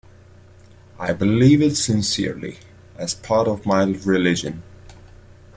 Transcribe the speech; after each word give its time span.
I 0.97 1.13
believe 1.13 1.61
it 1.61 1.75
sincerely, 1.75 2.57
as 2.97 3.13
part 3.13 3.47
of 3.47 3.67
my 3.67 3.83
religion. 3.83 4.63